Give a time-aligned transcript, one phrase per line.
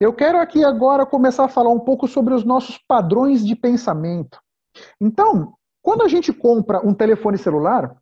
[0.00, 4.38] Eu quero aqui agora começar a falar um pouco sobre os nossos padrões de pensamento.
[5.00, 7.96] Então, quando a gente compra um telefone celular,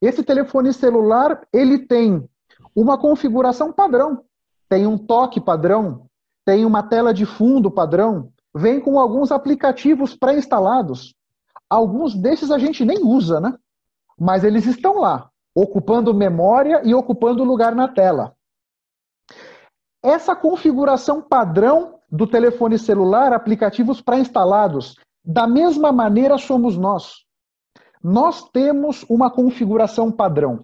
[0.00, 2.26] esse telefone celular ele tem
[2.74, 4.24] uma configuração padrão,
[4.68, 6.06] tem um toque padrão,
[6.44, 11.14] tem uma tela de fundo padrão, vem com alguns aplicativos pré-instalados.
[11.68, 13.54] Alguns desses a gente nem usa, né?
[14.18, 18.33] Mas eles estão lá, ocupando memória e ocupando lugar na tela.
[20.04, 27.24] Essa configuração padrão do telefone celular, aplicativos pré-instalados, da mesma maneira somos nós.
[28.02, 30.62] Nós temos uma configuração padrão.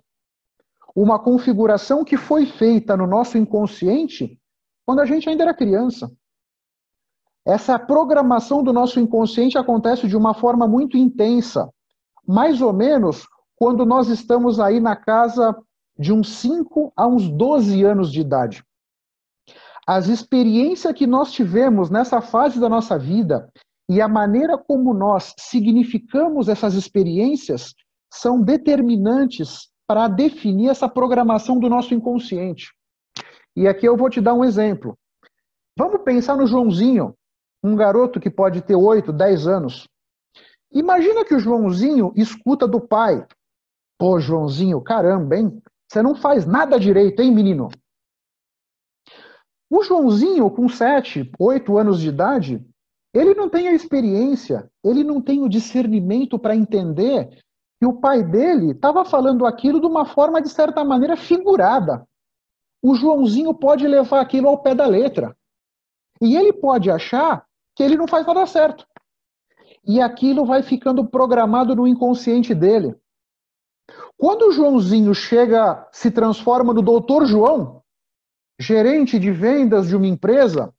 [0.94, 4.38] Uma configuração que foi feita no nosso inconsciente
[4.84, 6.12] quando a gente ainda era criança.
[7.42, 11.72] Essa programação do nosso inconsciente acontece de uma forma muito intensa,
[12.26, 13.26] mais ou menos
[13.56, 15.56] quando nós estamos aí na casa
[15.98, 18.62] de uns 5 a uns 12 anos de idade.
[19.86, 23.50] As experiências que nós tivemos nessa fase da nossa vida
[23.88, 27.74] e a maneira como nós significamos essas experiências
[28.12, 32.72] são determinantes para definir essa programação do nosso inconsciente.
[33.56, 34.96] E aqui eu vou te dar um exemplo.
[35.76, 37.14] Vamos pensar no Joãozinho,
[37.62, 39.88] um garoto que pode ter 8, 10 anos.
[40.72, 43.26] Imagina que o Joãozinho escuta do pai.
[43.98, 45.60] Pô, Joãozinho, caramba, hein?
[45.90, 47.68] Você não faz nada direito, hein, menino?
[49.70, 52.66] O Joãozinho, com 7, 8 anos de idade,
[53.14, 57.28] ele não tem a experiência, ele não tem o discernimento para entender
[57.78, 62.04] que o pai dele estava falando aquilo de uma forma, de certa maneira, figurada
[62.82, 65.36] o Joãozinho pode levar aquilo ao pé da letra.
[66.20, 67.44] E ele pode achar
[67.74, 68.86] que ele não faz nada certo.
[69.84, 72.94] E aquilo vai ficando programado no inconsciente dele.
[74.16, 77.82] Quando o Joãozinho chega, se transforma no doutor João,
[78.60, 80.72] gerente de vendas de uma empresa,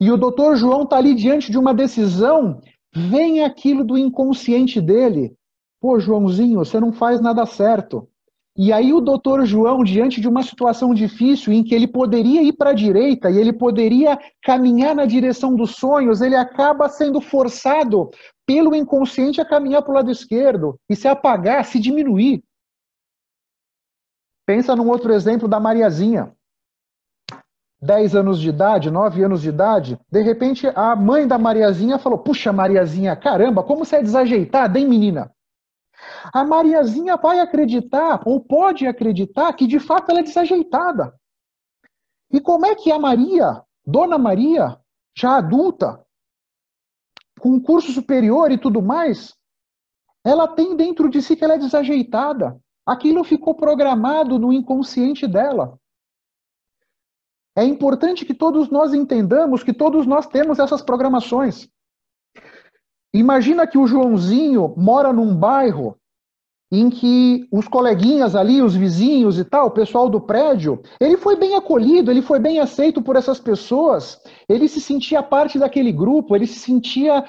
[0.00, 2.60] e o doutor João está ali diante de uma decisão,
[2.92, 5.36] vem aquilo do inconsciente dele.
[5.80, 8.08] Pô, Joãozinho, você não faz nada certo.
[8.56, 12.52] E aí o doutor João, diante de uma situação difícil em que ele poderia ir
[12.52, 18.10] para a direita e ele poderia caminhar na direção dos sonhos, ele acaba sendo forçado
[18.46, 22.42] pelo inconsciente a caminhar para o lado esquerdo e se apagar, se diminuir.
[24.46, 26.34] Pensa num outro exemplo da Mariazinha.
[27.82, 32.18] 10 anos de idade, 9 anos de idade, de repente a mãe da Mariazinha falou:
[32.18, 35.34] Puxa, Mariazinha, caramba, como você é desajeitada, hein, menina?
[36.32, 41.12] A Mariazinha vai acreditar, ou pode acreditar, que de fato ela é desajeitada.
[42.32, 44.78] E como é que a Maria, Dona Maria,
[45.16, 46.00] já adulta,
[47.40, 49.34] com curso superior e tudo mais,
[50.24, 52.58] ela tem dentro de si que ela é desajeitada.
[52.86, 55.78] Aquilo ficou programado no inconsciente dela.
[57.56, 61.68] É importante que todos nós entendamos que todos nós temos essas programações.
[63.14, 65.96] Imagina que o Joãozinho mora num bairro
[66.72, 71.36] em que os coleguinhas ali, os vizinhos e tal, o pessoal do prédio, ele foi
[71.36, 76.34] bem acolhido, ele foi bem aceito por essas pessoas, ele se sentia parte daquele grupo,
[76.34, 77.22] ele se sentia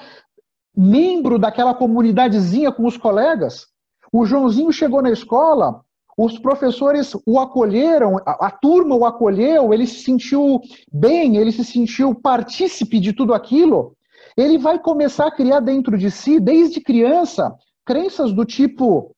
[0.74, 3.66] membro daquela comunidadezinha com os colegas.
[4.10, 5.83] O Joãozinho chegou na escola,
[6.16, 10.60] os professores o acolheram, a, a, turma o acolheu, ele se sentiu
[10.92, 13.96] bem, ele se sentiu partícipe de tudo aquilo.
[14.36, 19.14] ele vai começar a criar dentro de si, desde criança, crenças do tipo: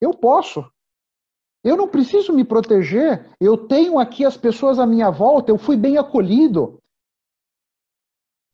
[0.00, 0.64] eu posso,
[1.64, 5.76] eu não preciso me proteger, eu tenho aqui as pessoas à minha volta, eu fui
[5.76, 6.78] bem acolhido.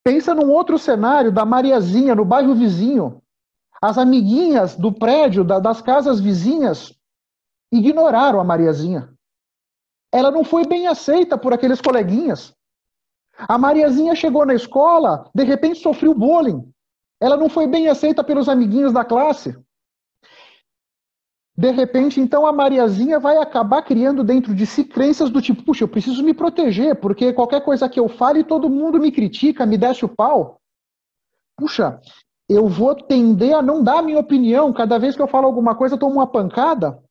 [0.04, 3.20] Pensa num outro cenário da Mariazinha, no bairro vizinho.
[3.80, 6.97] As amiguinhas do prédio, da, das casas vizinhas,
[7.72, 9.12] ignoraram a Mariazinha.
[10.12, 12.54] Ela não foi bem aceita por aqueles coleguinhas.
[13.36, 16.72] A Mariazinha chegou na escola, de repente sofreu bullying.
[17.20, 19.56] Ela não foi bem aceita pelos amiguinhos da classe.
[21.56, 25.82] De repente, então, a Mariazinha vai acabar criando dentro de si crenças do tipo: puxa,
[25.82, 29.76] eu preciso me proteger, porque qualquer coisa que eu fale, todo mundo me critica, me
[29.76, 30.60] desce o pau.
[31.56, 32.00] Puxa,
[32.48, 34.72] eu vou tender a não dar minha opinião.
[34.72, 37.02] Cada vez que eu falo alguma coisa, eu tomo uma pancada.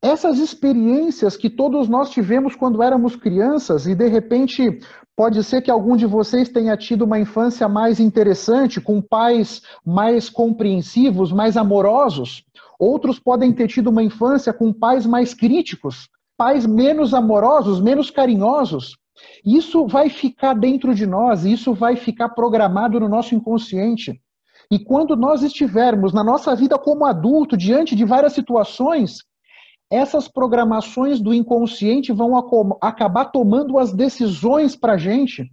[0.00, 4.78] Essas experiências que todos nós tivemos quando éramos crianças, e de repente
[5.16, 10.30] pode ser que algum de vocês tenha tido uma infância mais interessante, com pais mais
[10.30, 12.44] compreensivos, mais amorosos.
[12.78, 18.96] Outros podem ter tido uma infância com pais mais críticos, pais menos amorosos, menos carinhosos.
[19.44, 24.20] Isso vai ficar dentro de nós, isso vai ficar programado no nosso inconsciente.
[24.70, 29.26] E quando nós estivermos na nossa vida como adulto, diante de várias situações,
[29.90, 32.36] essas programações do inconsciente vão
[32.80, 35.50] acabar tomando as decisões para a gente.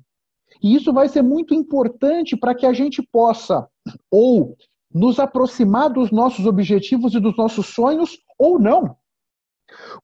[0.61, 3.67] E isso vai ser muito importante para que a gente possa
[4.11, 4.55] ou
[4.93, 8.95] nos aproximar dos nossos objetivos e dos nossos sonhos ou não.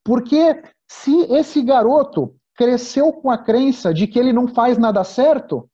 [0.03, 5.69] Porque se esse garoto cresceu com a crença de que ele não faz nada certo,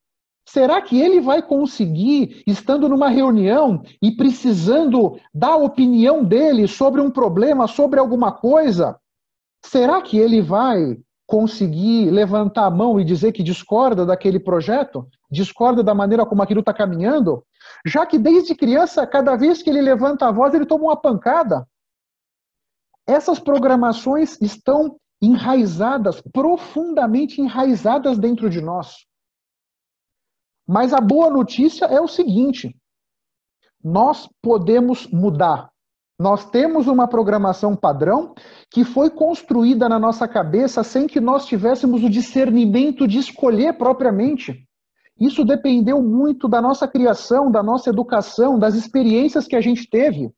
[0.47, 7.01] Será que ele vai conseguir, estando numa reunião e precisando dar a opinião dele sobre
[7.01, 8.97] um problema, sobre alguma coisa?
[9.65, 10.97] Será que ele vai
[11.27, 15.05] conseguir levantar a mão e dizer que discorda daquele projeto?
[15.29, 17.43] Discorda da maneira como aquilo está caminhando?
[17.85, 21.67] Já que desde criança, cada vez que ele levanta a voz, ele toma uma pancada.
[23.05, 29.06] Essas programações estão enraizadas, profundamente enraizadas dentro de nós.
[30.67, 32.75] Mas a boa notícia é o seguinte:
[33.83, 35.69] nós podemos mudar.
[36.19, 38.33] Nós temos uma programação padrão
[38.71, 44.67] que foi construída na nossa cabeça sem que nós tivéssemos o discernimento de escolher propriamente.
[45.19, 50.31] Isso dependeu muito da nossa criação, da nossa educação, das experiências que a gente teve.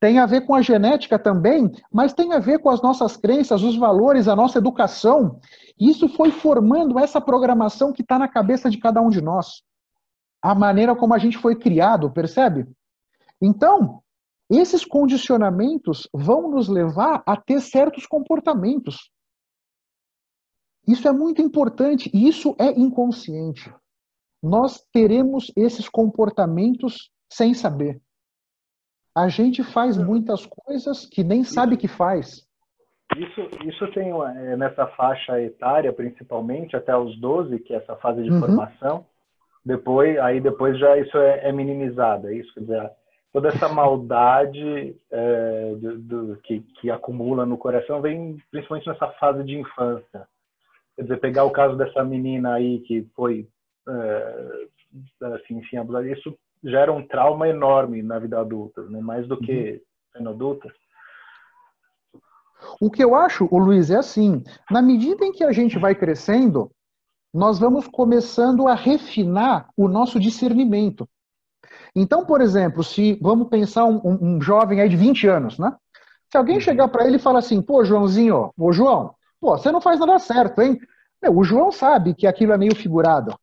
[0.00, 3.62] Tem a ver com a genética também, mas tem a ver com as nossas crenças,
[3.62, 5.40] os valores, a nossa educação.
[5.78, 9.62] Isso foi formando essa programação que está na cabeça de cada um de nós.
[10.40, 12.66] A maneira como a gente foi criado, percebe?
[13.42, 14.00] Então,
[14.48, 19.10] esses condicionamentos vão nos levar a ter certos comportamentos.
[20.86, 23.70] Isso é muito importante e isso é inconsciente.
[24.42, 28.00] Nós teremos esses comportamentos sem saber.
[29.18, 32.46] A gente faz muitas coisas que nem sabe que faz.
[33.16, 38.22] Isso, isso tem é, nessa faixa etária, principalmente, até os 12, que é essa fase
[38.22, 38.38] de uhum.
[38.38, 39.06] formação.
[39.64, 42.54] Depois, aí depois já isso é, é minimizado, é isso?
[42.54, 42.90] Quer dizer,
[43.32, 49.42] toda essa maldade é, do, do, que, que acumula no coração vem principalmente nessa fase
[49.42, 50.28] de infância.
[50.94, 53.48] Quer dizer, pegar o caso dessa menina aí que foi,
[53.88, 54.66] é,
[55.34, 59.00] assim, enfim, abusada, isso gera um trauma enorme na vida adulta, né?
[59.00, 59.80] mais do que uhum.
[60.12, 60.72] sendo adulta.
[62.80, 65.94] O que eu acho, o Luiz, é assim: na medida em que a gente vai
[65.94, 66.70] crescendo,
[67.32, 71.08] nós vamos começando a refinar o nosso discernimento.
[71.94, 75.74] Então, por exemplo, se vamos pensar um, um, um jovem aí de 20 anos, né?
[76.30, 76.60] Se alguém uhum.
[76.60, 80.18] chegar para ele e falar assim, pô, Joãozinho, ô João, pô, você não faz nada
[80.18, 80.78] certo, hein?
[81.22, 83.34] Meu, o João sabe que aquilo é meio figurado.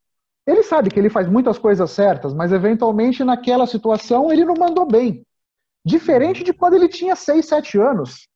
[0.45, 4.85] Ele sabe que ele faz muitas coisas certas, mas eventualmente naquela situação ele não mandou
[4.85, 5.25] bem.
[5.83, 8.27] Diferente de quando ele tinha 6, 7 anos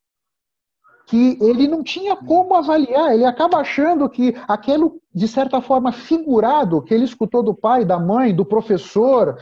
[1.09, 6.83] que ele não tinha como avaliar, ele acaba achando que aquilo, de certa forma, figurado
[6.83, 9.35] que ele escutou do pai, da mãe, do professor,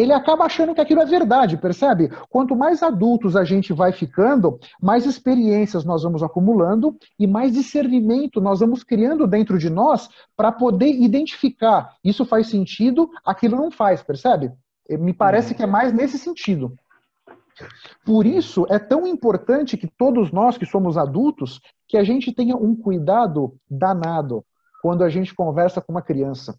[0.00, 2.10] ele acaba achando que aquilo é verdade, percebe?
[2.28, 8.40] Quanto mais adultos a gente vai ficando, mais experiências nós vamos acumulando e mais discernimento
[8.40, 14.02] nós vamos criando dentro de nós para poder identificar isso faz sentido, aquilo não faz,
[14.02, 14.52] percebe?
[14.88, 16.74] Me parece que é mais nesse sentido.
[18.04, 22.56] Por isso, é tão importante que todos nós que somos adultos, que a gente tenha
[22.56, 24.44] um cuidado danado
[24.80, 26.58] quando a gente conversa com uma criança.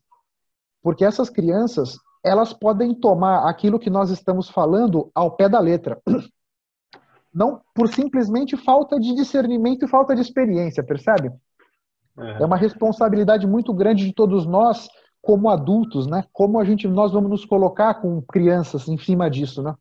[0.82, 6.02] Porque essas crianças, elas podem tomar aquilo que nós estamos falando ao pé da letra.
[7.34, 11.32] Não por simplesmente falta de discernimento e falta de experiência, percebe?
[12.18, 12.44] É.
[12.44, 14.90] é uma responsabilidade muito grande de todos nós
[15.22, 16.26] como adultos, né?
[16.34, 19.76] Como a gente, nós vamos nos colocar com crianças em cima disso, né?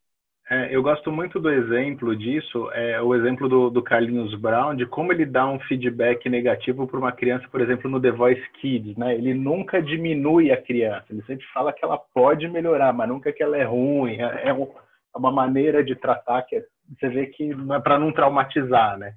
[0.51, 4.87] É, eu gosto muito do exemplo disso, é o exemplo do, do, Carlinhos Brown, de
[4.87, 8.97] como ele dá um feedback negativo para uma criança, por exemplo, no The Voice Kids,
[8.97, 9.15] né?
[9.15, 13.43] Ele nunca diminui a criança, ele sempre fala que ela pode melhorar, mas nunca que
[13.43, 14.17] ela é ruim.
[14.23, 16.65] É, é, é uma maneira de tratar que
[16.99, 19.15] você vê que não é para não traumatizar, né?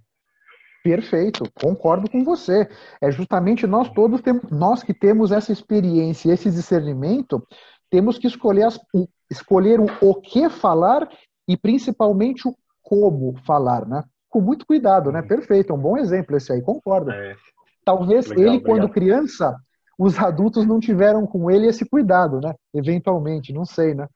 [0.83, 2.67] Perfeito, concordo com você.
[3.01, 7.41] É justamente nós todos temos, nós que temos essa experiência, esse discernimento,
[7.89, 8.79] temos que escolher as,
[9.31, 11.09] escolher o, o que falar
[11.47, 14.03] e principalmente o como falar, né?
[14.29, 15.21] Com muito cuidado, né?
[15.21, 17.09] Perfeito, é um bom exemplo esse aí, concordo.
[17.11, 17.35] É.
[17.85, 18.79] Talvez Legal, ele, obrigado.
[18.79, 19.55] quando criança,
[19.97, 22.53] os adultos não tiveram com ele esse cuidado, né?
[22.73, 24.07] Eventualmente, não sei, né?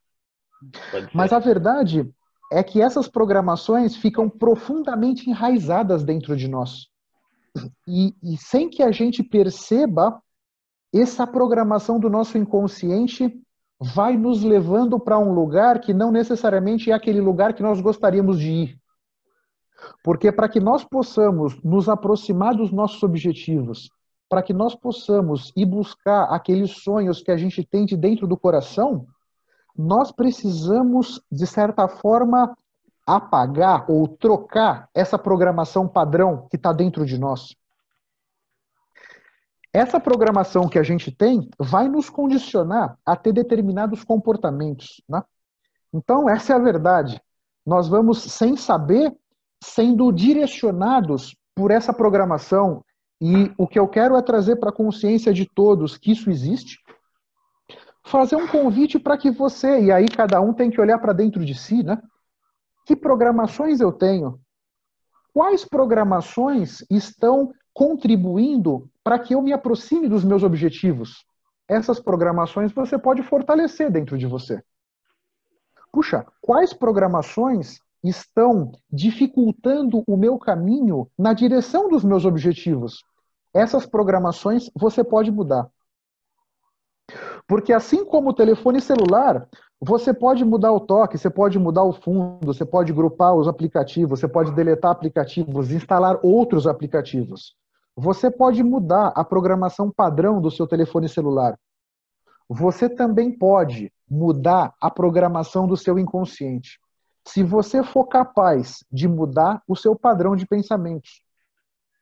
[1.13, 2.10] Mas a verdade
[2.51, 6.88] é que essas programações ficam profundamente enraizadas dentro de nós.
[7.88, 10.22] E, e sem que a gente perceba,
[10.93, 13.41] essa programação do nosso inconsciente
[13.94, 18.39] vai nos levando para um lugar que não necessariamente é aquele lugar que nós gostaríamos
[18.39, 18.80] de ir.
[20.04, 23.89] Porque para que nós possamos nos aproximar dos nossos objetivos,
[24.30, 28.38] para que nós possamos ir buscar aqueles sonhos que a gente tem de dentro do
[28.38, 29.06] coração,
[29.77, 32.58] nós precisamos, de certa forma,
[33.06, 37.56] apagar ou trocar essa programação padrão que está dentro de nós.
[39.75, 45.03] Essa programação que a gente tem vai nos condicionar a ter determinados comportamentos.
[45.10, 45.22] Né?
[45.94, 47.22] Então, essa é a verdade.
[47.65, 49.13] Nós vamos, sem saber,
[49.62, 52.86] sendo direcionados por essa programação.
[53.20, 56.79] E o que eu quero é trazer para a consciência de todos que isso existe,
[58.05, 61.44] fazer um convite para que você, e aí cada um tem que olhar para dentro
[61.44, 62.01] de si, né?
[62.86, 64.39] Que programações eu tenho?
[65.34, 71.25] Quais programações estão contribuindo para que eu me aproxime dos meus objetivos.
[71.67, 74.63] Essas programações você pode fortalecer dentro de você.
[75.91, 83.03] Puxa, quais programações estão dificultando o meu caminho na direção dos meus objetivos?
[83.53, 85.67] Essas programações você pode mudar.
[87.46, 89.50] Porque assim como o telefone celular,
[89.82, 94.22] você pode mudar o toque, você pode mudar o fundo, você pode grupar os aplicativos,
[94.22, 97.53] você pode deletar aplicativos, instalar outros aplicativos.
[97.96, 101.58] Você pode mudar a programação padrão do seu telefone celular.
[102.50, 106.80] Você também pode mudar a programação do seu inconsciente.
[107.25, 111.24] Se você for capaz de mudar o seu padrão de pensamentos.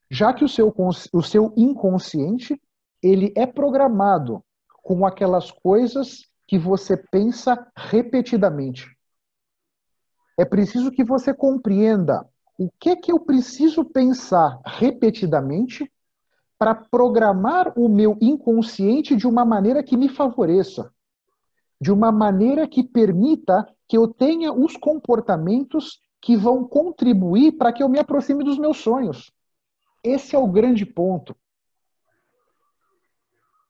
[0.09, 0.73] Já que o seu,
[1.13, 2.59] o seu inconsciente,
[3.01, 4.43] ele é programado
[4.83, 8.85] com aquelas coisas que você pensa repetidamente.
[10.37, 15.91] É preciso que você compreenda o que que eu preciso pensar repetidamente
[16.57, 20.93] para programar o meu inconsciente de uma maneira que me favoreça,
[21.81, 27.83] de uma maneira que permita que eu tenha os comportamentos que vão contribuir para que
[27.83, 29.31] eu me aproxime dos meus sonhos.
[30.03, 31.35] Esse é o grande ponto.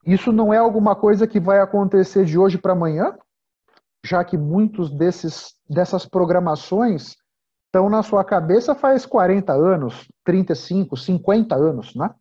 [0.05, 3.17] Isso não é alguma coisa que vai acontecer de hoje para amanhã,
[4.03, 7.15] já que muitos desses dessas programações
[7.73, 12.13] estão na sua cabeça faz 40 anos, 35, 50 anos, né?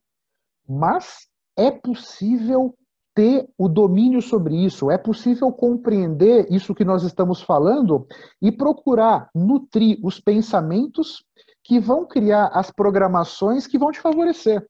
[0.67, 2.75] Mas é possível
[3.15, 8.07] ter o domínio sobre isso, é possível compreender isso que nós estamos falando
[8.41, 11.23] e procurar nutrir os pensamentos
[11.63, 14.67] que vão criar as programações que vão te favorecer.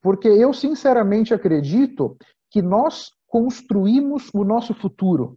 [0.00, 2.16] Porque eu sinceramente acredito
[2.48, 5.36] que nós construímos o nosso futuro.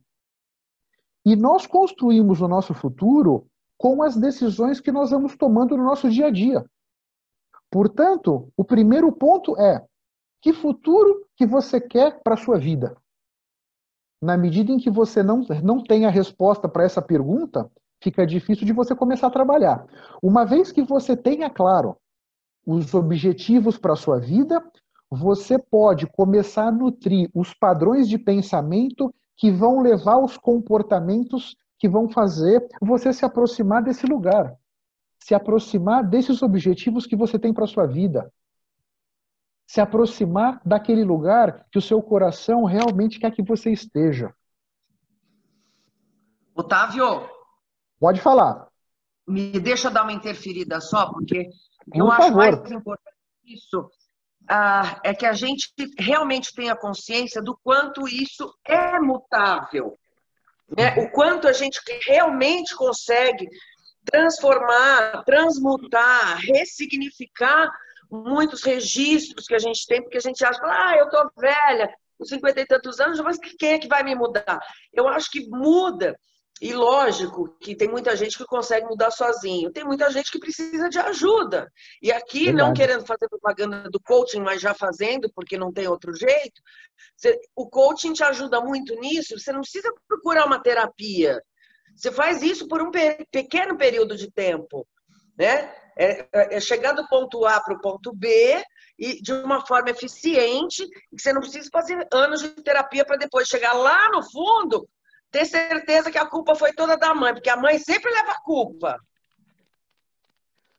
[1.26, 6.10] E nós construímos o nosso futuro com as decisões que nós vamos tomando no nosso
[6.10, 6.66] dia a dia.
[7.70, 9.86] Portanto, o primeiro ponto é:
[10.42, 12.98] que futuro que você quer para a sua vida?
[14.22, 17.70] Na medida em que você não, não tem a resposta para essa pergunta,
[18.02, 19.86] fica difícil de você começar a trabalhar.
[20.22, 21.98] Uma vez que você tenha claro
[22.66, 24.64] os objetivos para a sua vida,
[25.10, 31.88] você pode começar a nutrir os padrões de pensamento que vão levar aos comportamentos que
[31.88, 34.56] vão fazer você se aproximar desse lugar,
[35.20, 38.32] se aproximar desses objetivos que você tem para a sua vida,
[39.66, 44.34] se aproximar daquele lugar que o seu coração realmente quer que você esteja.
[46.56, 47.30] Otávio,
[48.00, 48.68] pode falar.
[49.28, 51.50] Me deixa dar uma interferida só, porque
[51.92, 52.24] Por eu favor.
[52.24, 53.92] acho mais importante isso
[54.50, 59.98] ah, é que a gente realmente tenha consciência do quanto isso é mutável.
[60.76, 60.96] Né?
[60.98, 63.48] O quanto a gente realmente consegue
[64.04, 67.70] transformar, transmutar, ressignificar
[68.10, 72.26] muitos registros que a gente tem, porque a gente acha, ah, eu tô velha, com
[72.26, 74.60] 50 e tantos anos, mas quem é que vai me mudar?
[74.94, 76.18] Eu acho que muda.
[76.62, 80.90] E lógico que tem muita gente que consegue mudar sozinho, tem muita gente que precisa
[80.90, 81.72] de ajuda.
[82.02, 82.58] E aqui, Verdade.
[82.58, 86.62] não querendo fazer propaganda do coaching, mas já fazendo, porque não tem outro jeito,
[87.16, 91.42] você, o coaching te ajuda muito nisso, você não precisa procurar uma terapia.
[91.96, 92.92] Você faz isso por um
[93.32, 94.88] pequeno período de tempo,
[95.38, 95.74] né?
[96.00, 98.64] É, é, é chegar do ponto A para o ponto B
[99.00, 103.48] e de uma forma eficiente, que você não precisa fazer anos de terapia para depois
[103.48, 104.88] chegar lá no fundo,
[105.32, 108.42] ter certeza que a culpa foi toda da mãe, porque a mãe sempre leva a
[108.42, 108.98] culpa.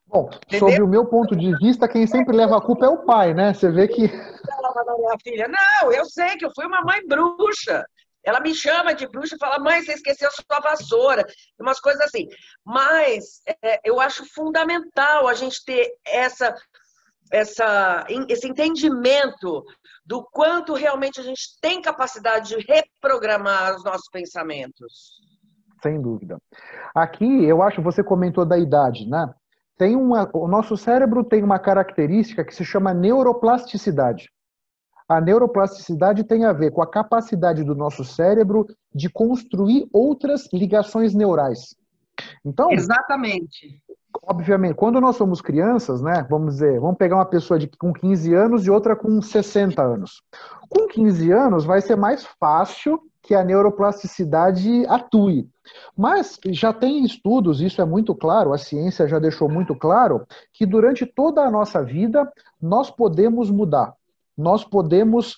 [0.06, 0.70] Bom, Entendeu?
[0.70, 3.52] sob o meu ponto de vista, quem sempre leva a culpa é o pai, né?
[3.52, 4.08] Você vê que.
[5.22, 7.84] Filha, não, eu sei que eu fui uma mãe bruxa.
[8.24, 11.24] Ela me chama de bruxa e fala, mãe, você esqueceu sua vassoura,
[11.58, 12.26] umas coisas assim.
[12.64, 16.54] Mas é, eu acho fundamental a gente ter essa
[17.30, 19.64] essa, esse entendimento
[20.04, 25.18] do quanto realmente a gente tem capacidade de reprogramar os nossos pensamentos.
[25.82, 26.38] Sem dúvida.
[26.94, 29.32] Aqui, eu acho, você comentou da idade, né?
[29.76, 34.28] Tem uma, o nosso cérebro tem uma característica que se chama neuroplasticidade.
[35.08, 41.14] A neuroplasticidade tem a ver com a capacidade do nosso cérebro de construir outras ligações
[41.14, 41.76] neurais.
[42.44, 43.80] Então, exatamente
[44.28, 48.34] obviamente, quando nós somos crianças, né, vamos dizer, vamos pegar uma pessoa de, com 15
[48.34, 50.22] anos e outra com 60 anos.
[50.68, 55.48] Com 15 anos vai ser mais fácil que a neuroplasticidade atue.
[55.96, 60.66] Mas já tem estudos, isso é muito claro, a ciência já deixou muito claro, que
[60.66, 62.30] durante toda a nossa vida
[62.60, 63.94] nós podemos mudar.
[64.36, 65.36] Nós podemos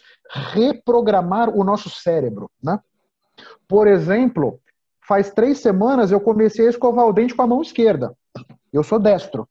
[0.52, 2.78] reprogramar o nosso cérebro, né?
[3.66, 4.60] Por exemplo,
[5.06, 8.14] faz três semanas eu comecei a escovar o dente com a mão esquerda.
[8.72, 9.48] Eu sou destro.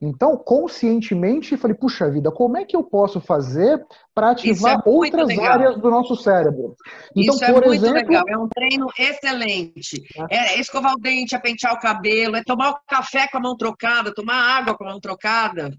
[0.00, 3.82] Então, conscientemente, falei, puxa vida, como é que eu posso fazer
[4.14, 6.76] para ativar é outras áreas do nosso cérebro?
[7.14, 7.94] Então, Isso é muito exemplo...
[7.94, 10.02] legal, é um treino excelente.
[10.30, 10.36] É.
[10.36, 13.56] é escovar o dente, é pentear o cabelo, é tomar o café com a mão
[13.56, 15.70] trocada, tomar água com a mão trocada,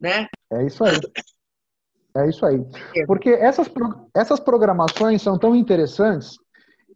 [0.00, 0.26] né?
[0.50, 0.98] É isso aí.
[2.16, 2.64] É isso aí.
[2.96, 3.04] É.
[3.04, 3.70] Porque essas,
[4.14, 6.36] essas programações são tão interessantes,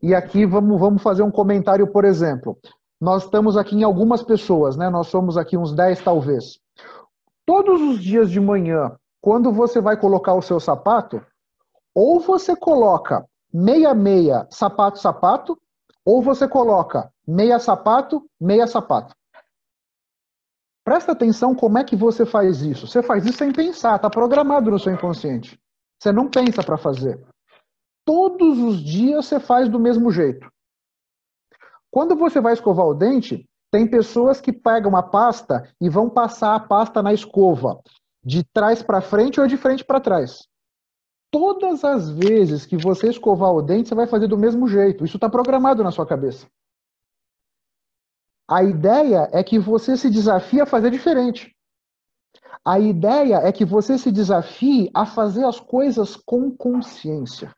[0.02, 2.59] e aqui vamos, vamos fazer um comentário, por exemplo
[3.00, 4.88] nós estamos aqui em algumas pessoas, né?
[4.88, 6.59] Nós somos aqui uns 10 talvez.
[7.44, 11.24] Todos os dias de manhã, quando você vai colocar o seu sapato,
[11.94, 15.59] ou você coloca meia meia sapato sapato,
[16.04, 19.14] ou você coloca meia sapato meia sapato.
[20.85, 22.87] Presta atenção como é que você faz isso.
[22.87, 25.59] Você faz isso sem pensar, está programado no seu inconsciente.
[26.00, 27.20] Você não pensa para fazer.
[28.04, 30.48] Todos os dias você faz do mesmo jeito.
[31.96, 36.54] Quando você vai escovar o dente, tem pessoas que pegam uma pasta e vão passar
[36.54, 37.80] a pasta na escova,
[38.22, 40.46] de trás para frente ou de frente para trás.
[41.30, 45.06] Todas as vezes que você escovar o dente, você vai fazer do mesmo jeito.
[45.06, 46.46] Isso está programado na sua cabeça.
[48.46, 51.56] A ideia é que você se desafie a fazer diferente.
[52.62, 57.56] A ideia é que você se desafie a fazer as coisas com consciência.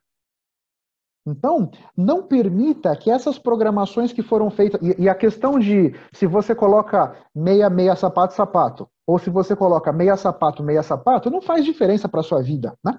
[1.28, 4.80] Então, não permita que essas programações que foram feitas.
[4.82, 9.54] E, e, a questão de se você coloca meia, meia sapato, sapato, ou se você
[9.54, 12.74] coloca meia sapato, meia sapato, não faz diferença para a sua vida.
[12.82, 12.98] Né?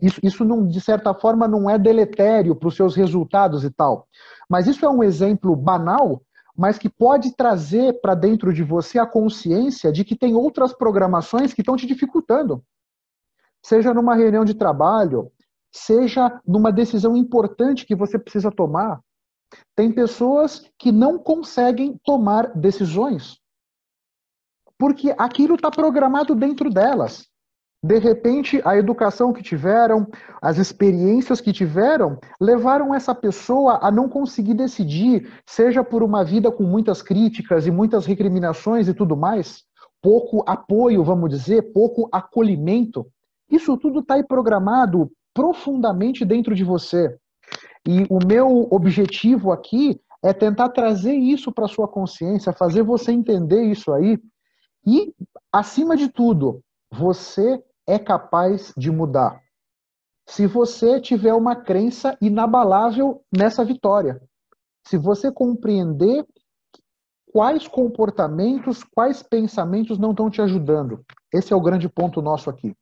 [0.00, 4.06] Isso, isso não, de certa forma, não é deletério para os seus resultados e tal.
[4.48, 6.20] Mas isso é um exemplo banal,
[6.56, 11.54] mas que pode trazer para dentro de você a consciência de que tem outras programações
[11.54, 12.62] que estão te dificultando.
[13.64, 15.30] Seja numa reunião de trabalho,
[15.72, 19.00] seja numa decisão importante que você precisa tomar.
[19.74, 23.42] Tem pessoas que não conseguem tomar decisões
[24.82, 27.28] porque aquilo está programado dentro delas.
[27.84, 30.08] De repente, a educação que tiveram,
[30.42, 36.50] as experiências que tiveram, levaram essa pessoa a não conseguir decidir, seja por uma vida
[36.50, 39.62] com muitas críticas e muitas recriminações e tudo mais,
[40.02, 43.06] pouco apoio, vamos dizer, pouco acolhimento.
[43.48, 47.16] Isso tudo está aí programado profundamente dentro de você.
[47.86, 53.64] E o meu objetivo aqui é tentar trazer isso para sua consciência, fazer você entender
[53.64, 54.18] isso aí.
[54.86, 55.12] E,
[55.52, 59.40] acima de tudo, você é capaz de mudar.
[60.28, 64.22] Se você tiver uma crença inabalável nessa vitória.
[64.86, 66.24] Se você compreender
[67.32, 71.04] quais comportamentos, quais pensamentos não estão te ajudando.
[71.32, 72.76] Esse é o grande ponto nosso aqui.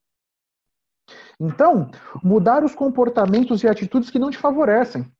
[1.43, 1.89] Então,
[2.23, 5.11] mudar os comportamentos e atitudes que não te favorecem.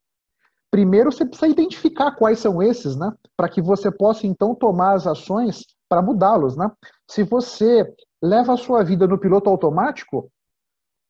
[0.70, 3.12] Primeiro, você precisa identificar quais são esses, né?
[3.36, 6.70] Para que você possa, então, tomar as ações para mudá-los, né?
[7.10, 10.30] Se você leva a sua vida no piloto automático,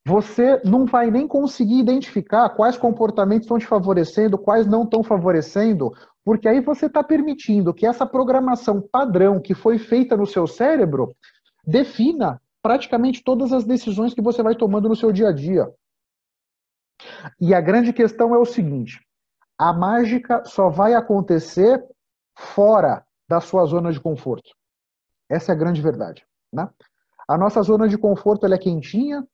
[0.05, 5.93] você não vai nem conseguir identificar quais comportamentos estão te favorecendo, quais não estão favorecendo,
[6.25, 11.15] porque aí você está permitindo que essa programação padrão que foi feita no seu cérebro
[11.65, 15.69] defina praticamente todas as decisões que você vai tomando no seu dia a dia.
[17.39, 19.05] E a grande questão é o seguinte:
[19.59, 21.83] a mágica só vai acontecer
[22.35, 24.49] fora da sua zona de conforto.
[25.29, 26.25] Essa é a grande verdade.
[26.51, 26.69] Né?
[27.27, 29.27] A nossa zona de conforto ela é quentinha,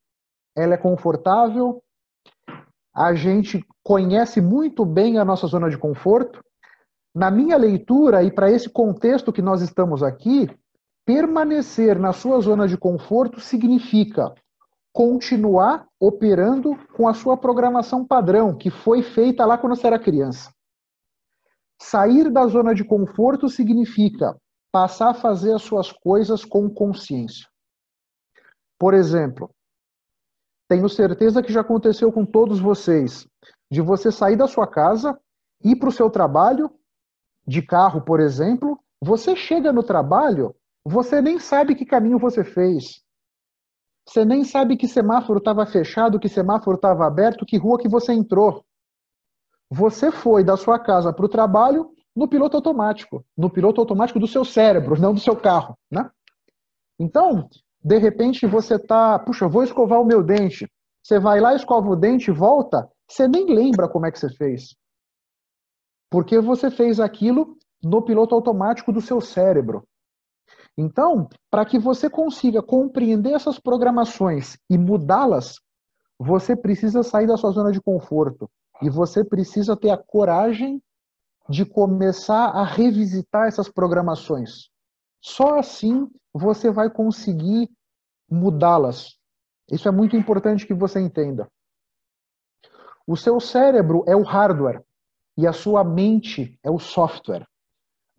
[0.55, 1.83] ela é confortável,
[2.93, 6.43] a gente conhece muito bem a nossa zona de conforto.
[7.13, 10.49] Na minha leitura, e para esse contexto que nós estamos aqui,
[11.09, 14.31] permanecer na sua zona de conforto significa
[14.93, 20.53] continuar operando com a sua programação padrão, que foi feita lá quando você era criança.
[21.81, 24.39] Sair da zona de conforto significa
[24.71, 27.47] passar a fazer as suas coisas com consciência.
[28.77, 29.49] Por exemplo,
[30.67, 33.27] tenho certeza que já aconteceu com todos vocês,
[33.71, 35.19] de você sair da sua casa,
[35.63, 36.69] ir para o seu trabalho,
[37.47, 40.53] de carro, por exemplo, você chega no trabalho,
[40.89, 43.03] você nem sabe que caminho você fez.
[44.07, 48.11] Você nem sabe que semáforo estava fechado, que semáforo estava aberto, que rua que você
[48.11, 48.65] entrou.
[49.69, 54.25] Você foi da sua casa para o trabalho no piloto automático, no piloto automático do
[54.25, 56.09] seu cérebro, não do seu carro, né?
[56.99, 57.47] Então,
[57.83, 60.67] de repente você tá, puxa, vou escovar o meu dente.
[61.03, 64.75] Você vai lá, escova o dente, volta, você nem lembra como é que você fez.
[66.09, 69.87] Porque você fez aquilo no piloto automático do seu cérebro.
[70.81, 75.59] Então, para que você consiga compreender essas programações e mudá-las,
[76.17, 78.49] você precisa sair da sua zona de conforto.
[78.81, 80.81] E você precisa ter a coragem
[81.49, 84.69] de começar a revisitar essas programações.
[85.21, 87.69] Só assim você vai conseguir
[88.31, 89.17] mudá-las.
[89.69, 91.51] Isso é muito importante que você entenda.
[93.05, 94.81] O seu cérebro é o hardware
[95.35, 97.45] e a sua mente é o software.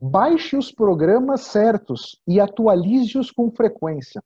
[0.01, 4.23] Baixe os programas certos e atualize-os com frequência.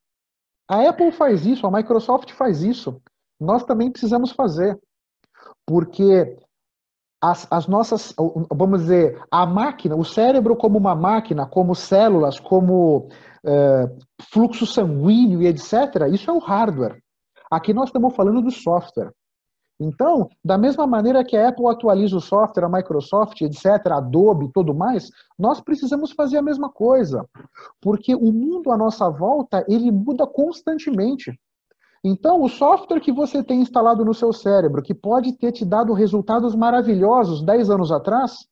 [0.68, 3.00] A Apple faz isso, a Microsoft faz isso.
[3.40, 4.78] Nós também precisamos fazer.
[5.66, 6.38] Porque
[7.20, 8.14] as, as, nossas,
[8.50, 13.08] vamos dizer, a máquina, o cérebro como uma máquina, como células, como
[13.44, 13.90] é,
[14.30, 17.02] fluxo sanguíneo e etc., isso é o hardware.
[17.50, 19.10] Aqui nós estamos falando do software.
[19.78, 24.52] Então, da mesma maneira que a Apple atualiza o software, a Microsoft, etc., Adobe e
[24.52, 27.28] tudo mais, nós precisamos fazer a mesma coisa.
[27.80, 31.32] Porque o mundo à nossa volta, ele muda constantemente.
[32.04, 35.92] Então, o software que você tem instalado no seu cérebro, que pode ter te dado
[35.92, 38.46] resultados maravilhosos 10 anos atrás,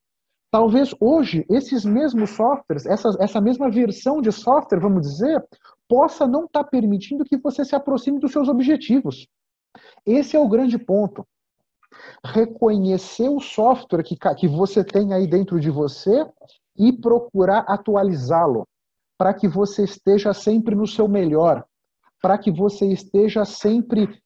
[0.53, 5.43] Talvez hoje esses mesmos softwares, essa, essa mesma versão de software, vamos dizer,
[5.89, 9.27] possa não estar tá permitindo que você se aproxime dos seus objetivos.
[10.05, 11.27] Esse é o grande ponto.
[12.25, 16.27] Reconhecer o software que, que você tem aí dentro de você
[16.77, 18.67] e procurar atualizá-lo
[19.19, 21.65] para que você esteja sempre no seu melhor,
[22.21, 24.21] para que você esteja sempre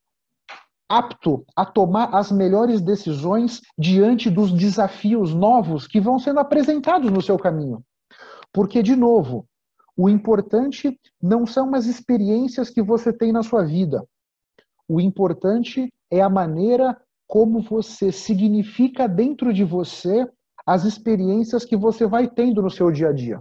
[0.89, 7.21] apto a tomar as melhores decisões diante dos desafios novos que vão sendo apresentados no
[7.21, 7.83] seu caminho.
[8.53, 9.47] Porque, de novo,
[9.97, 14.07] o importante não são as experiências que você tem na sua vida.
[14.89, 16.97] O importante é a maneira
[17.27, 20.29] como você significa dentro de você
[20.65, 23.41] as experiências que você vai tendo no seu dia a dia.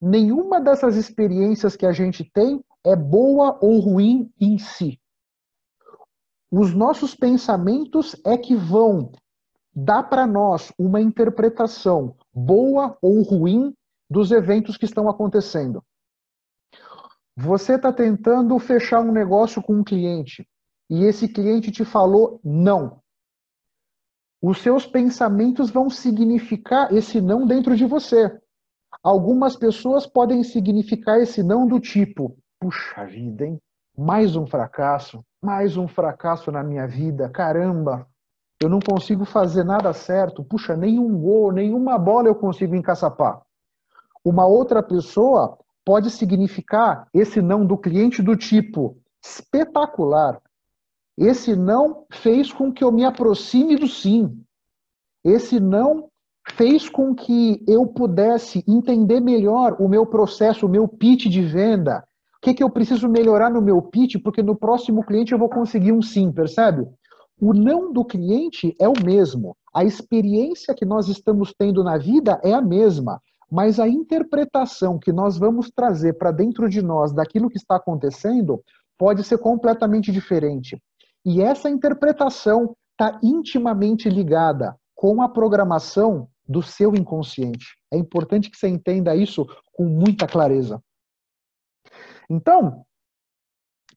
[0.00, 5.00] Nenhuma dessas experiências que a gente tem é boa ou ruim em si.
[6.50, 9.10] Os nossos pensamentos é que vão
[9.74, 13.74] dar para nós uma interpretação boa ou ruim
[14.08, 15.82] dos eventos que estão acontecendo.
[17.36, 20.48] Você está tentando fechar um negócio com um cliente
[20.88, 23.00] e esse cliente te falou não.
[24.40, 28.38] Os seus pensamentos vão significar esse não dentro de você.
[29.02, 33.60] Algumas pessoas podem significar esse não do tipo: puxa vida, hein?
[33.96, 38.04] Mais um fracasso mais um fracasso na minha vida, caramba,
[38.60, 43.40] eu não consigo fazer nada certo, puxa, nenhum gol, nenhuma bola eu consigo encaçapar.
[44.24, 50.42] Uma outra pessoa pode significar esse não do cliente do tipo espetacular.
[51.16, 54.42] Esse não fez com que eu me aproxime do sim.
[55.24, 56.10] Esse não
[56.50, 62.04] fez com que eu pudesse entender melhor o meu processo, o meu pitch de venda,
[62.46, 65.92] que, que eu preciso melhorar no meu pitch, porque no próximo cliente eu vou conseguir
[65.92, 66.86] um sim, percebe?
[67.40, 69.56] O não do cliente é o mesmo.
[69.74, 73.20] A experiência que nós estamos tendo na vida é a mesma.
[73.50, 78.62] Mas a interpretação que nós vamos trazer para dentro de nós daquilo que está acontecendo
[78.98, 80.80] pode ser completamente diferente.
[81.24, 87.76] E essa interpretação está intimamente ligada com a programação do seu inconsciente.
[87.92, 90.80] É importante que você entenda isso com muita clareza.
[92.30, 92.84] Então,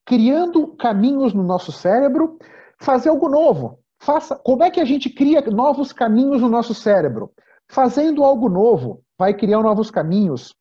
[0.05, 2.37] criando caminhos no nosso cérebro,
[2.79, 3.79] fazer algo novo.
[4.01, 7.31] Faça, como é que a gente cria novos caminhos no nosso cérebro?
[7.67, 10.55] Fazendo algo novo, vai criar novos caminhos.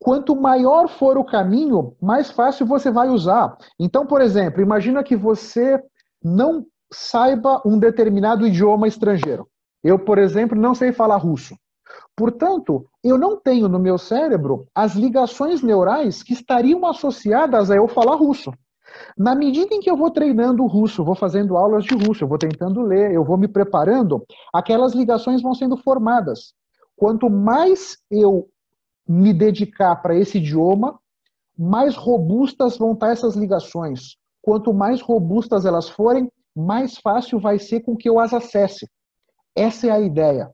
[0.00, 3.56] Quanto maior for o caminho, mais fácil você vai usar.
[3.78, 5.80] Então, por exemplo, imagina que você
[6.22, 9.48] não saiba um determinado idioma estrangeiro.
[9.82, 11.56] Eu, por exemplo, não sei falar russo.
[12.16, 17.86] Portanto, eu não tenho no meu cérebro as ligações neurais que estariam associadas a eu
[17.86, 18.52] falar russo.
[19.16, 22.28] Na medida em que eu vou treinando o russo, vou fazendo aulas de russo, eu
[22.28, 26.54] vou tentando ler, eu vou me preparando, aquelas ligações vão sendo formadas.
[26.96, 28.48] Quanto mais eu
[29.06, 30.98] me dedicar para esse idioma,
[31.56, 34.16] mais robustas vão estar essas ligações.
[34.42, 38.88] Quanto mais robustas elas forem, mais fácil vai ser com que eu as acesse.
[39.54, 40.50] Essa é a ideia.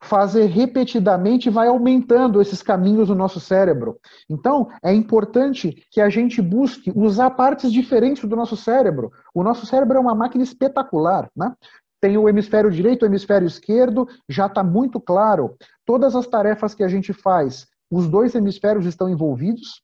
[0.00, 4.00] Fazer repetidamente vai aumentando esses caminhos no nosso cérebro.
[4.28, 9.12] Então, é importante que a gente busque usar partes diferentes do nosso cérebro.
[9.32, 11.54] O nosso cérebro é uma máquina espetacular, né?
[12.02, 15.56] Tem o hemisfério direito, o hemisfério esquerdo, já está muito claro.
[15.86, 19.80] Todas as tarefas que a gente faz, os dois hemisférios estão envolvidos.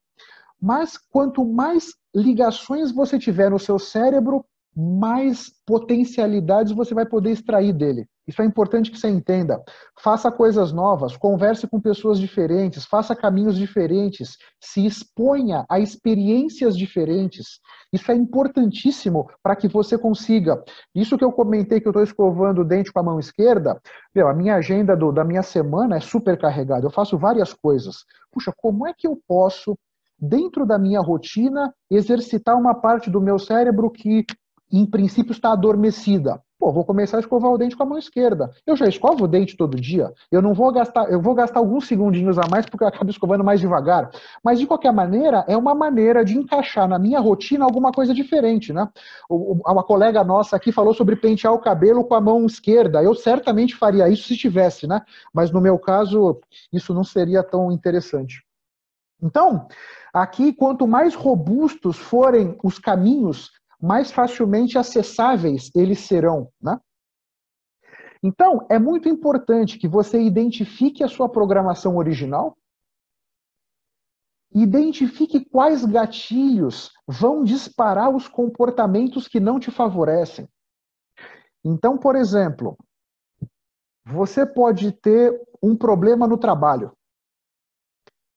[0.61, 4.45] Mas quanto mais ligações você tiver no seu cérebro,
[4.77, 8.05] mais potencialidades você vai poder extrair dele.
[8.29, 9.63] Isso é importante que você entenda.
[9.99, 17.59] Faça coisas novas, converse com pessoas diferentes, faça caminhos diferentes, se exponha a experiências diferentes.
[17.91, 20.63] Isso é importantíssimo para que você consiga.
[20.95, 23.81] Isso que eu comentei que eu estou escovando o dente com a mão esquerda,
[24.15, 26.87] meu, a minha agenda do, da minha semana é super carregada.
[26.87, 28.05] Eu faço várias coisas.
[28.31, 29.75] Puxa, como é que eu posso
[30.19, 34.27] dentro da minha rotina, exercitar uma parte do meu cérebro que
[34.71, 36.43] em princípio está adormecida.
[36.59, 38.51] Pô, vou começar a escovar o dente com a mão esquerda.
[38.67, 40.13] Eu já escovo o dente todo dia.
[40.31, 43.45] Eu não vou gastar, eu vou gastar alguns segundinhos a mais porque eu acabo escovando
[43.45, 44.11] mais devagar.
[44.43, 48.73] Mas de qualquer maneira, é uma maneira de encaixar na minha rotina alguma coisa diferente,
[48.73, 48.89] né?
[49.31, 53.01] Uma colega nossa aqui falou sobre pentear o cabelo com a mão esquerda.
[53.01, 55.01] Eu certamente faria isso se tivesse, né?
[55.33, 56.41] Mas no meu caso,
[56.73, 58.43] isso não seria tão interessante.
[59.23, 59.69] Então,
[60.13, 66.51] aqui, quanto mais robustos forem os caminhos mais facilmente acessáveis eles serão.
[66.61, 66.79] Né?
[68.23, 72.57] Então, é muito importante que você identifique a sua programação original,
[74.53, 80.49] identifique quais gatilhos vão disparar os comportamentos que não te favorecem.
[81.65, 82.77] Então, por exemplo,
[84.05, 86.93] você pode ter um problema no trabalho.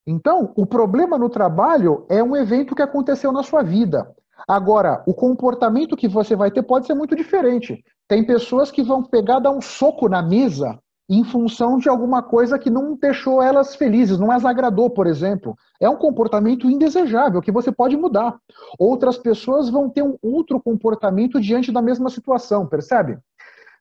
[0.05, 4.13] Então, o problema no trabalho é um evento que aconteceu na sua vida.
[4.47, 7.83] Agora, o comportamento que você vai ter pode ser muito diferente.
[8.07, 12.57] Tem pessoas que vão pegar, dar um soco na mesa em função de alguma coisa
[12.57, 15.55] que não deixou elas felizes, não as agradou, por exemplo.
[15.77, 18.39] É um comportamento indesejável que você pode mudar.
[18.79, 23.19] Outras pessoas vão ter um outro comportamento diante da mesma situação, percebe?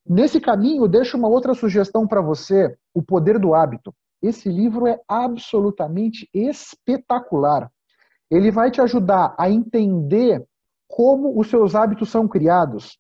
[0.05, 3.95] Nesse caminho, deixo uma outra sugestão para você: O Poder do Hábito.
[4.21, 7.71] Esse livro é absolutamente espetacular.
[8.29, 10.45] Ele vai te ajudar a entender
[10.91, 12.99] como os seus hábitos são criados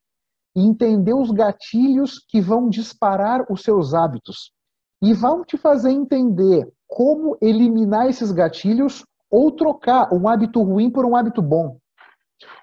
[0.54, 4.52] e entender os gatilhos que vão disparar os seus hábitos.
[5.02, 11.04] E vão te fazer entender como eliminar esses gatilhos ou trocar um hábito ruim por
[11.04, 11.78] um hábito bom.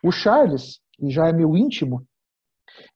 [0.03, 2.05] O Charles, que já é meu íntimo,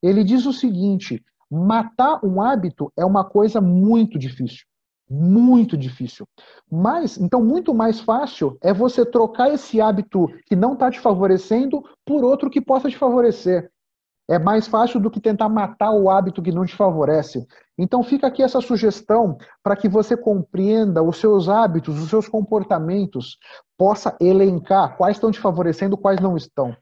[0.01, 4.65] ele diz o seguinte: matar um hábito é uma coisa muito difícil.
[5.13, 6.25] Muito difícil.
[6.71, 11.83] Mas, então, muito mais fácil é você trocar esse hábito que não está te favorecendo
[12.05, 13.69] por outro que possa te favorecer.
[14.29, 17.45] É mais fácil do que tentar matar o hábito que não te favorece.
[17.77, 23.37] Então, fica aqui essa sugestão para que você compreenda os seus hábitos, os seus comportamentos,
[23.77, 26.73] possa elencar quais estão te favorecendo, quais não estão.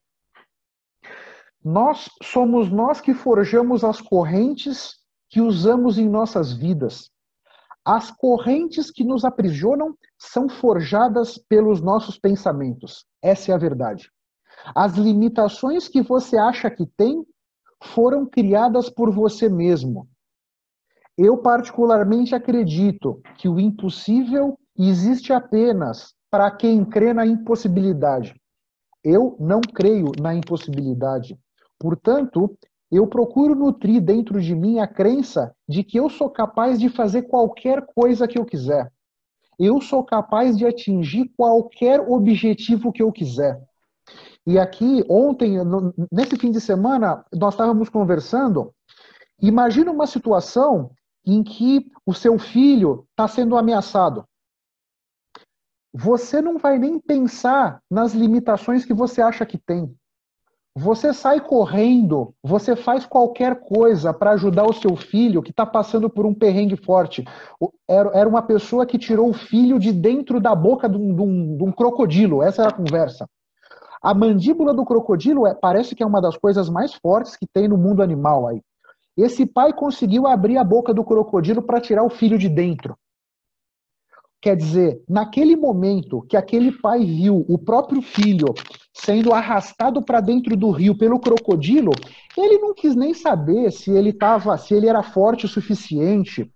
[1.66, 7.10] Nós somos nós que forjamos as correntes que usamos em nossas vidas.
[7.92, 13.04] As correntes que nos aprisionam são forjadas pelos nossos pensamentos.
[13.20, 14.12] Essa é a verdade.
[14.76, 17.26] As limitações que você acha que tem
[17.82, 20.08] foram criadas por você mesmo.
[21.18, 28.40] Eu, particularmente, acredito que o impossível existe apenas para quem crê na impossibilidade.
[29.04, 31.40] Eu não creio na impossibilidade.
[31.80, 32.56] Portanto,
[32.92, 37.24] eu procuro nutrir dentro de mim a crença de que eu sou capaz de fazer
[37.24, 38.92] qualquer coisa que eu quiser.
[39.60, 43.62] Eu sou capaz de atingir qualquer objetivo que eu quiser.
[44.48, 45.58] E aqui, ontem,
[46.12, 48.74] nesse fim de semana, nós estávamos conversando.
[49.42, 50.92] Imagina uma situação
[51.26, 54.26] em que o seu filho está sendo ameaçado.
[55.94, 59.96] Você não vai nem pensar nas limitações que você acha que tem.
[60.76, 66.10] Você sai correndo, você faz qualquer coisa para ajudar o seu filho que está passando
[66.10, 67.26] por um perrengue forte.
[67.88, 71.58] Era uma pessoa que tirou o filho de dentro da boca de um, de um,
[71.58, 72.44] de um crocodilo.
[72.44, 73.28] Essa era a conversa.
[74.02, 77.68] A mandíbula do crocodilo é, parece que é uma das coisas mais fortes que tem
[77.68, 78.62] no mundo animal aí.
[79.18, 82.96] Esse pai conseguiu abrir a boca do crocodilo para tirar o filho de dentro.
[84.42, 88.54] Quer dizer, naquele momento que aquele pai viu o próprio filho
[89.04, 91.92] sendo arrastado para dentro do rio pelo crocodilo,
[92.38, 96.52] ele não quis nem saber se ele tava, se ele era forte o suficiente.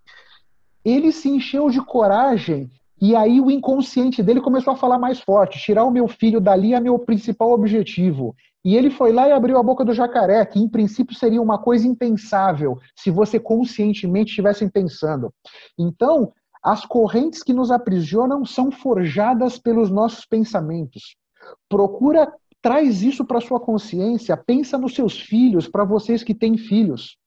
[0.84, 2.70] Ele se encheu de coragem
[3.02, 6.74] e aí o inconsciente dele começou a falar mais forte: tirar o meu filho dali
[6.74, 8.36] é meu principal objetivo.
[8.66, 11.58] E ele foi lá e abriu a boca do jacaré, que em princípio seria uma
[11.58, 15.34] coisa impensável se você conscientemente estivesse pensando.
[15.78, 16.32] Então,
[16.64, 21.18] as correntes que nos aprisionam são forjadas pelos nossos pensamentos.
[21.70, 27.18] Procura, traz isso para sua consciência, pensa nos seus filhos, para vocês que têm filhos.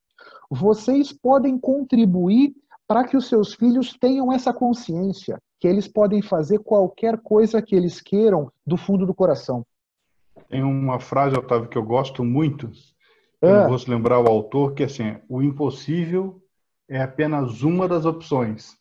[0.50, 2.54] Vocês podem contribuir
[2.86, 7.74] para que os seus filhos tenham essa consciência, que eles podem fazer qualquer coisa que
[7.74, 9.66] eles queiram do fundo do coração.
[10.48, 12.70] Tem uma frase, Otávio, que eu gosto muito,
[13.42, 13.68] eu ah.
[13.68, 16.40] vou lembrar o autor, que é assim, o impossível
[16.88, 18.76] é apenas uma das opções.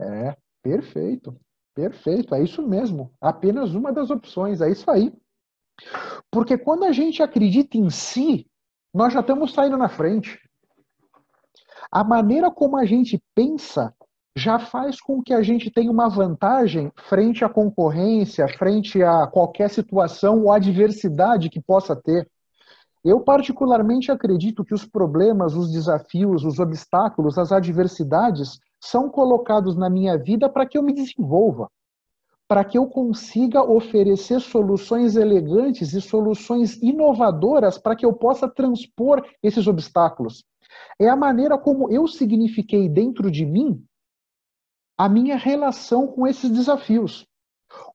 [0.00, 1.36] É, perfeito.
[1.80, 3.10] Perfeito, é isso mesmo.
[3.18, 5.10] Apenas uma das opções, é isso aí.
[6.30, 8.46] Porque quando a gente acredita em si,
[8.92, 10.38] nós já estamos saindo na frente.
[11.90, 13.94] A maneira como a gente pensa
[14.36, 19.70] já faz com que a gente tenha uma vantagem frente à concorrência, frente a qualquer
[19.70, 22.30] situação ou adversidade que possa ter.
[23.04, 29.88] Eu, particularmente, acredito que os problemas, os desafios, os obstáculos, as adversidades são colocados na
[29.88, 31.70] minha vida para que eu me desenvolva,
[32.46, 39.24] para que eu consiga oferecer soluções elegantes e soluções inovadoras para que eu possa transpor
[39.42, 40.44] esses obstáculos.
[40.98, 43.82] É a maneira como eu signifiquei dentro de mim
[44.98, 47.26] a minha relação com esses desafios.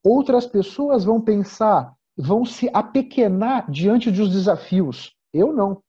[0.03, 5.13] Outras pessoas vão pensar, vão se apequenar diante dos desafios.
[5.33, 5.81] Eu não.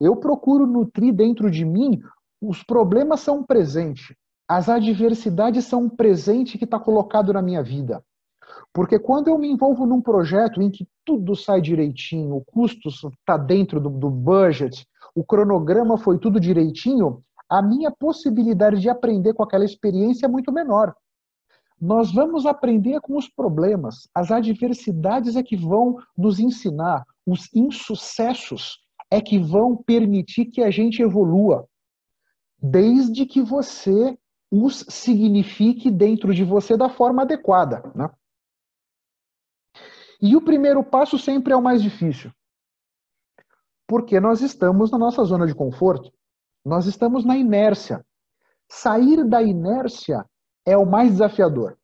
[0.00, 2.00] Eu procuro nutrir dentro de mim
[2.40, 4.16] os problemas são um presente.
[4.48, 8.02] As adversidades são um presente que está colocado na minha vida.
[8.72, 13.36] Porque quando eu me envolvo num projeto em que tudo sai direitinho, o custo está
[13.36, 19.42] dentro do, do budget, o cronograma foi tudo direitinho, a minha possibilidade de aprender com
[19.42, 20.94] aquela experiência é muito menor.
[21.80, 28.78] Nós vamos aprender com os problemas, as adversidades é que vão nos ensinar, os insucessos
[29.10, 31.68] é que vão permitir que a gente evolua.
[32.60, 34.18] Desde que você
[34.50, 37.82] os signifique dentro de você da forma adequada.
[37.94, 38.10] Né?
[40.20, 42.32] E o primeiro passo sempre é o mais difícil.
[43.86, 46.12] Porque nós estamos na nossa zona de conforto.
[46.64, 48.04] Nós estamos na inércia.
[48.68, 50.26] Sair da inércia
[50.68, 51.78] é o mais desafiador.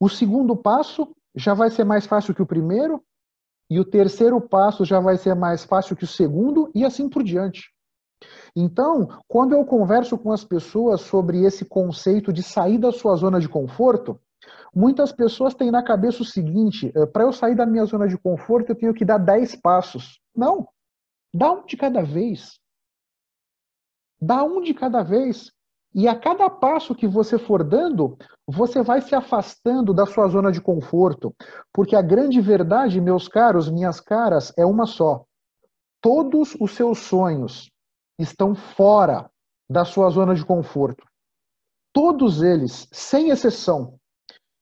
[0.00, 3.04] O segundo passo já vai ser mais fácil que o primeiro,
[3.68, 7.22] e o terceiro passo já vai ser mais fácil que o segundo, e assim por
[7.22, 7.72] diante.
[8.56, 13.38] Então, quando eu converso com as pessoas sobre esse conceito de sair da sua zona
[13.38, 14.20] de conforto,
[14.74, 18.18] muitas pessoas têm na cabeça o seguinte: eh, para eu sair da minha zona de
[18.18, 20.20] conforto, eu tenho que dar 10 passos.
[20.34, 20.66] Não.
[21.32, 22.58] Dá um de cada vez.
[24.20, 25.52] Dá um de cada vez.
[25.92, 30.52] E a cada passo que você for dando, você vai se afastando da sua zona
[30.52, 31.34] de conforto.
[31.72, 35.24] Porque a grande verdade, meus caros, minhas caras, é uma só.
[36.00, 37.70] Todos os seus sonhos,
[38.18, 39.30] estão fora
[39.68, 41.04] da sua zona de conforto.
[41.92, 43.98] Todos eles, sem exceção.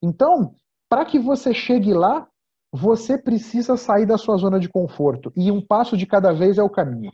[0.02, 0.54] Então,
[0.88, 2.26] para que você chegue lá,
[2.72, 5.32] você precisa sair da sua zona de conforto.
[5.36, 7.12] E um passo de cada vez é o caminho.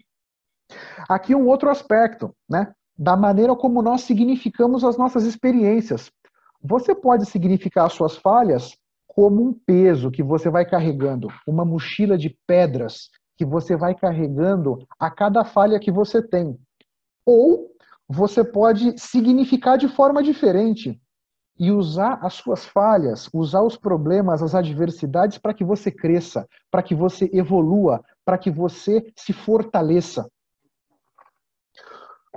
[1.09, 2.73] Aqui um outro aspecto, né?
[2.97, 6.11] Da maneira como nós significamos as nossas experiências.
[6.63, 8.77] Você pode significar as suas falhas
[9.07, 14.79] como um peso que você vai carregando, uma mochila de pedras que você vai carregando
[14.99, 16.59] a cada falha que você tem.
[17.27, 17.71] Ou
[18.09, 21.01] você pode significar de forma diferente
[21.59, 26.83] e usar as suas falhas, usar os problemas, as adversidades para que você cresça, para
[26.83, 30.29] que você evolua, para que você se fortaleça.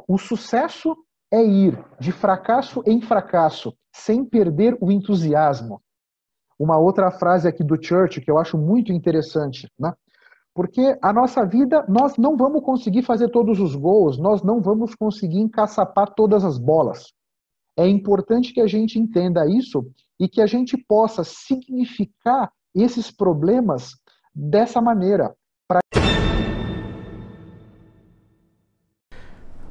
[0.06, 0.96] O sucesso
[1.32, 5.82] é ir de fracasso em fracasso, sem perder o entusiasmo.
[6.60, 9.94] uma outra frase aqui do Church que eu acho muito interessante, né?
[10.56, 14.96] Porque a nossa vida, nós não vamos conseguir fazer todos os gols, nós não vamos
[14.96, 17.14] conseguir encaçapar todas as bolas.
[17.78, 19.86] É importante que a gente entenda isso
[20.20, 23.92] e que a gente possa significar esses problemas
[24.34, 25.36] dessa maneira.